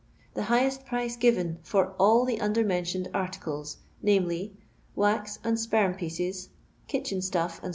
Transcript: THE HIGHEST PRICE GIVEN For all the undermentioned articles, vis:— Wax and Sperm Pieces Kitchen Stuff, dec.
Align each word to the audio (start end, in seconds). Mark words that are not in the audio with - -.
THE 0.33 0.45
HIGHEST 0.45 0.87
PRICE 0.87 1.15
GIVEN 1.15 1.59
For 1.61 1.93
all 1.99 2.25
the 2.25 2.41
undermentioned 2.41 3.07
articles, 3.13 3.77
vis:— 4.01 4.47
Wax 4.95 5.37
and 5.43 5.59
Sperm 5.59 5.93
Pieces 5.93 6.49
Kitchen 6.87 7.21
Stuff, 7.21 7.61
dec. 7.61 7.69